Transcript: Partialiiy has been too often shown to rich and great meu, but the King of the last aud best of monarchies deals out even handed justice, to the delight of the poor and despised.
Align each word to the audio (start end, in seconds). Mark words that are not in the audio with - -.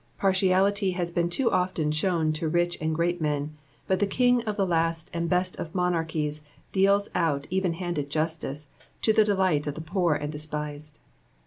Partialiiy 0.19 0.95
has 0.95 1.11
been 1.11 1.29
too 1.29 1.51
often 1.51 1.91
shown 1.91 2.33
to 2.33 2.47
rich 2.49 2.75
and 2.81 2.95
great 2.95 3.21
meu, 3.21 3.49
but 3.85 3.99
the 3.99 4.07
King 4.07 4.41
of 4.45 4.57
the 4.57 4.65
last 4.65 5.11
aud 5.15 5.29
best 5.29 5.55
of 5.57 5.75
monarchies 5.75 6.41
deals 6.71 7.07
out 7.13 7.45
even 7.51 7.73
handed 7.73 8.09
justice, 8.09 8.69
to 9.03 9.13
the 9.13 9.23
delight 9.23 9.67
of 9.67 9.75
the 9.75 9.79
poor 9.81 10.15
and 10.15 10.31
despised. 10.31 10.97